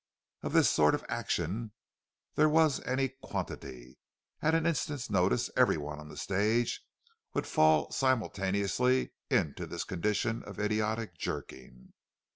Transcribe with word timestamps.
Of 0.41 0.53
this 0.53 0.67
sort 0.67 0.95
of 0.95 1.05
"action" 1.09 1.73
there 2.33 2.49
was 2.49 2.81
any 2.87 3.09
quantity—at 3.21 4.55
an 4.55 4.65
instant's 4.65 5.11
notice 5.11 5.51
every 5.55 5.77
one 5.77 5.99
on 5.99 6.09
the 6.09 6.17
stage 6.17 6.81
would 7.35 7.45
fall 7.45 7.91
simultaneously 7.91 9.13
into 9.29 9.67
this 9.67 9.83
condition 9.83 10.41
of 10.41 10.59
idiotic 10.59 11.19
jerking. 11.19 11.93